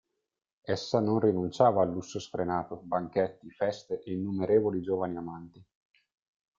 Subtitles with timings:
[0.65, 5.63] Essa non rinunciava a lusso sfrenato, banchetti, feste e innumerevoli giovani amanti.